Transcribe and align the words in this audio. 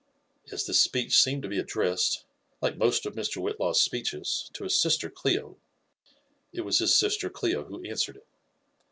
As 0.51 0.65
this 0.65 0.81
speech 0.81 1.15
seemed 1.15 1.43
(p 1.43 1.49
he 1.51 1.59
addressed, 1.59 2.25
like 2.59 2.75
most 2.75 3.05
of 3.05 3.13
Mr.Whitlaw'^ 3.13 3.75
speeches, 3.75 4.49
to 4.53 4.63
his 4.63 4.81
sister 4.81 5.11
Clio, 5.11 5.57
it 6.51 6.61
was 6.61 6.79
his 6.79 6.97
sister 6.97 7.29
Clio 7.29 7.65
who 7.65 7.83
answered 7.83 8.15
i^. 8.15 8.21